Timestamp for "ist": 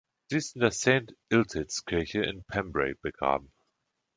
0.37-0.55